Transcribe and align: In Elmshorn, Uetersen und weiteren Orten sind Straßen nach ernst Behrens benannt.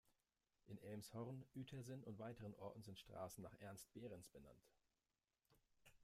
In 0.65 0.79
Elmshorn, 0.81 1.45
Uetersen 1.53 2.03
und 2.05 2.17
weiteren 2.17 2.55
Orten 2.55 2.81
sind 2.81 2.97
Straßen 2.97 3.43
nach 3.43 3.53
ernst 3.59 3.93
Behrens 3.93 4.29
benannt. 4.29 4.67